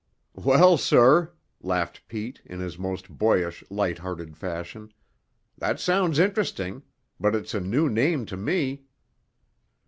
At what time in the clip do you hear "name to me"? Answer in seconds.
7.87-8.85